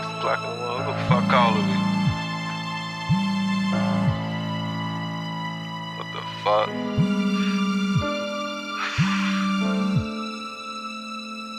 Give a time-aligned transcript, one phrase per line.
[0.00, 0.86] six o'clock in the morning.
[0.86, 1.80] Who the fuck all of it?
[5.96, 6.68] What the fuck?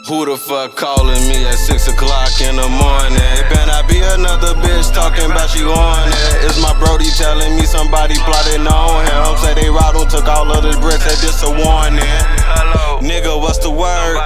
[0.08, 3.38] Who the fuck calling me at 6 o'clock in the morning?
[3.48, 6.50] Can I be another bitch talking about you on it?
[6.50, 9.38] Is my Brody telling me somebody plotting on him?
[9.38, 12.02] Say they robbed him, took all of his bricks, that just a warning.
[12.50, 12.98] Hello.
[13.00, 14.18] Nigga, what's the word?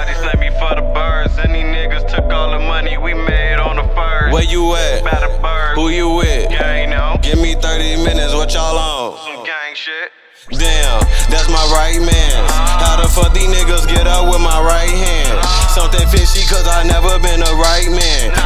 [4.37, 5.01] Where you at?
[5.73, 6.53] Who you with?
[6.53, 7.17] Gang no.
[7.23, 9.17] Give me 30 minutes, what y'all on?
[9.25, 10.13] Some gang shit.
[10.53, 11.01] Damn,
[11.33, 12.37] that's my right man.
[12.45, 12.85] Uh-huh.
[12.85, 15.41] How the fuck these niggas get up with my right hand?
[15.41, 15.73] Uh-huh.
[15.73, 18.36] Something fishy, cause I never been a right man.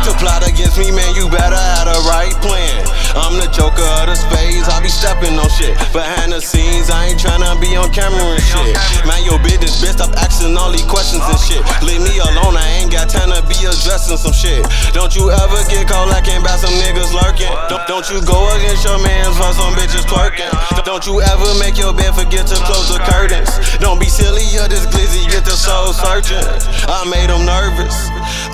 [5.61, 5.77] Shit.
[5.93, 8.73] Behind the scenes, I ain't tryna be on camera and shit.
[9.05, 11.61] Man, your business, bitch, stop asking all these questions and shit.
[11.85, 14.65] Leave me alone, I ain't got time to be addressing some shit.
[14.91, 17.53] Don't you ever get caught lacking by some niggas lurking.
[17.69, 20.49] Don't, don't you go against your mans for some bitches twerking.
[20.83, 23.51] Don't you ever make your bed, forget to close the curtains.
[23.77, 26.43] Don't be silly or this glizzy, get the soul searching.
[26.89, 27.93] I made them nervous.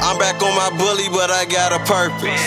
[0.04, 2.44] I'm back on my bully, but I got a purpose.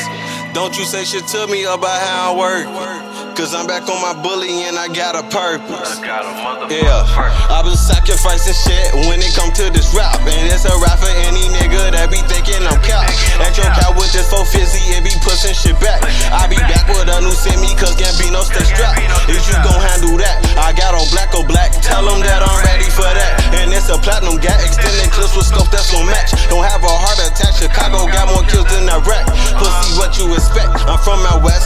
[0.52, 3.19] Don't you say shit to me about how I work.
[3.41, 5.96] Cause I'm back on my bully and I got a purpose.
[5.96, 6.69] I Got a.
[6.69, 7.08] Yeah,
[7.48, 10.20] I been sacrificing shit when it come to this rap.
[10.28, 13.08] And it's a rap for any nigga that be thinking I'm cap.
[13.41, 16.05] At your cap with this 450, it be pushing shit back.
[16.28, 19.00] I be back with a new semi, cause Gambino stay strapped.
[19.32, 21.72] If you gon' handle that, I got on black or black.
[21.80, 23.41] Tell them that I'm ready for that.
[23.56, 26.36] And it's a platinum gat, extended clips with scope that's gon' match.
[26.52, 29.25] Don't have a heart attack, Chicago got more kills than Iraq.
[29.56, 30.70] Pussy, what you expect?
[30.86, 31.59] I'm from out west,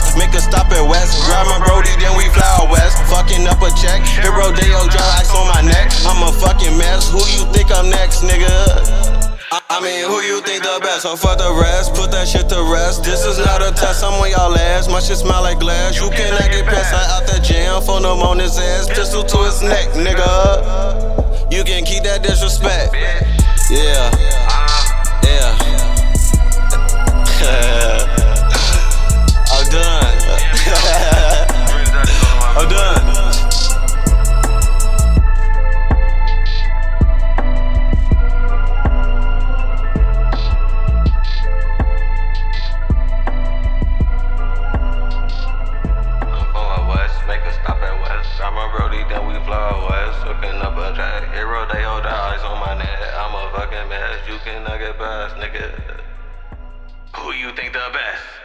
[4.25, 4.79] check, hero Deo,
[5.17, 5.91] ice on my neck.
[6.05, 7.11] I'm a fucking mess.
[7.11, 8.49] Who you think I'm next, nigga?
[9.51, 11.01] I- mean, who you think the best?
[11.03, 13.03] So for the rest, put that shit to rest.
[13.03, 14.87] This is not a test, I'm on y'all ass.
[14.87, 15.99] My shit smell like glass.
[16.01, 17.81] You cannot get past I out that jam.
[17.81, 21.51] Phone him on his ass, pistol to his neck, nigga.
[21.51, 22.95] You can keep that disrespect.
[23.69, 24.54] Yeah.
[48.71, 50.23] Brody, then we fly west.
[50.23, 52.99] Hooking up a track, hero, they the eyes on my neck.
[53.13, 54.37] I'm a fucking mess, you
[55.35, 56.01] nigga.
[57.17, 58.44] Who you think the best?